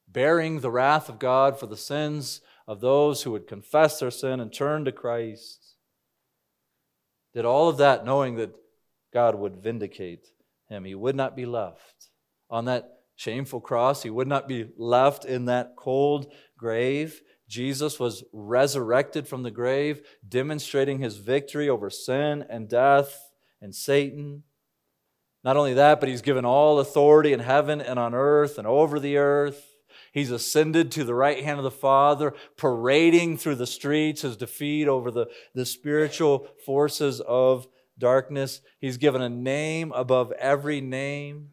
[0.07, 4.39] bearing the wrath of God for the sins of those who would confess their sin
[4.39, 5.76] and turn to Christ.
[7.36, 8.55] Did all of that knowing that
[9.14, 10.30] God would vindicate
[10.68, 10.84] him.
[10.84, 12.09] He would not be left
[12.49, 17.22] on that shameful cross, he would not be left in that cold grave.
[17.47, 24.43] Jesus was resurrected from the grave, demonstrating his victory over sin and death and Satan.
[25.43, 28.99] Not only that, but he's given all authority in heaven and on earth and over
[28.99, 29.76] the earth.
[30.11, 34.88] He's ascended to the right hand of the Father, parading through the streets his defeat
[34.88, 38.61] over the, the spiritual forces of darkness.
[38.80, 41.49] He's given a name above every name,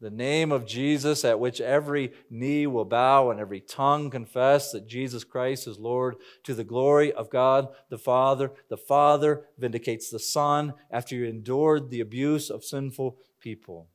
[0.00, 4.86] the name of Jesus, at which every knee will bow and every tongue confess that
[4.86, 8.52] Jesus Christ is Lord to the glory of God the Father.
[8.68, 13.88] The Father vindicates the Son after he endured the abuse of sinful people.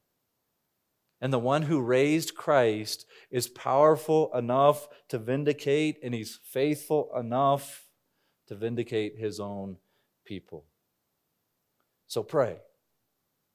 [1.22, 7.86] And the one who raised Christ is powerful enough to vindicate, and he's faithful enough
[8.47, 9.78] to vindicate his own
[10.26, 10.66] people.
[12.08, 12.58] So pray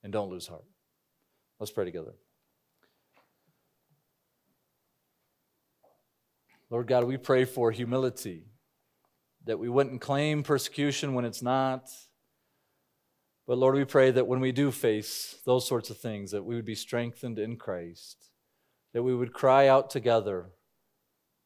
[0.02, 0.64] and don't lose heart.
[1.60, 2.14] Let's pray together.
[6.70, 8.44] Lord God, we pray for humility,
[9.44, 11.88] that we wouldn't claim persecution when it's not.
[13.46, 16.54] But Lord, we pray that when we do face those sorts of things, that we
[16.54, 18.30] would be strengthened in Christ,
[18.92, 20.50] that we would cry out together,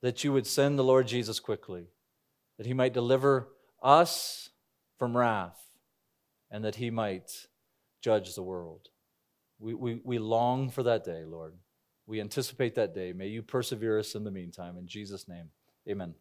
[0.03, 1.87] that you would send the Lord Jesus quickly,
[2.59, 3.49] that he might deliver
[3.81, 4.51] us
[4.99, 5.61] from wrath,
[6.51, 7.31] and that he might
[8.01, 8.89] judge the world.
[9.61, 11.55] We, we, we long for that day, Lord.
[12.13, 13.15] We anticipate that day.
[13.15, 14.77] May you persevere us in the meantime.
[14.77, 15.49] In Jesus' name,
[15.89, 16.13] amen.